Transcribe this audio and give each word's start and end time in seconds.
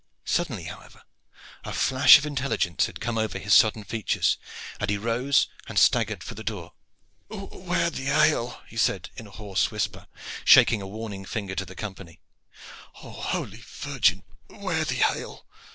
Suddenly, 0.25 0.63
however, 0.63 1.03
a 1.63 1.71
flash 1.71 2.17
of 2.17 2.25
intelligence 2.25 2.87
had 2.87 2.99
come 2.99 3.19
over 3.19 3.37
his 3.37 3.53
sodden 3.53 3.83
features, 3.83 4.39
and 4.79 4.89
he 4.89 4.97
rose 4.97 5.47
and 5.67 5.77
staggered 5.77 6.23
for 6.23 6.33
the 6.33 6.43
door. 6.43 6.73
"'Ware 7.29 7.91
the 7.91 8.07
ale!" 8.07 8.63
he 8.67 8.77
said 8.77 9.11
in 9.15 9.27
a 9.27 9.29
hoarse 9.29 9.69
whisper, 9.69 10.07
shaking 10.43 10.81
a 10.81 10.87
warning 10.87 11.23
finger 11.23 11.51
at 11.55 11.67
the 11.67 11.75
company. 11.75 12.19
"Oh, 13.03 13.11
holy 13.11 13.61
Virgin, 13.63 14.23
'ware 14.47 14.85
the 14.85 15.01
ale!" 15.15 15.45